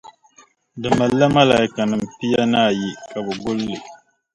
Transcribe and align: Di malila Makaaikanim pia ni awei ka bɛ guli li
Di 0.81 0.89
malila 0.97 1.27
Makaaikanim 1.35 2.01
pia 2.17 2.41
ni 2.51 2.57
awei 2.67 2.91
ka 3.09 3.19
bɛ 3.25 3.31
guli 3.41 3.63
li 3.69 3.77